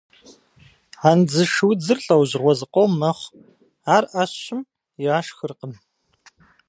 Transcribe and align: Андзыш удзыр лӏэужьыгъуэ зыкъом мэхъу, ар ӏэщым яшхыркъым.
Андзыш 1.09 1.53
удзыр 1.69 1.99
лӏэужьыгъуэ 2.05 2.53
зыкъом 2.59 2.91
мэхъу, 2.99 3.33
ар 3.95 4.03
ӏэщым 4.11 4.59
яшхыркъым. 5.15 5.73